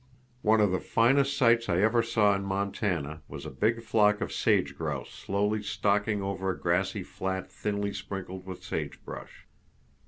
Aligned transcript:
One 0.41 0.61
of 0.61 0.71
the 0.71 0.79
finest 0.79 1.37
sights 1.37 1.69
I 1.69 1.79
ever 1.81 2.01
saw 2.01 2.33
in 2.33 2.43
Montana 2.43 3.21
was 3.27 3.45
a 3.45 3.51
big 3.51 3.83
flock 3.83 4.19
of 4.19 4.33
sage 4.33 4.75
grouse 4.75 5.11
slowly 5.11 5.61
stalking 5.61 6.23
over 6.23 6.49
a 6.49 6.59
grassy 6.59 7.03
flat 7.03 7.51
thinly 7.51 7.93
sprinkled 7.93 8.47
with 8.47 8.63
sage 8.63 9.05
brush. 9.05 9.45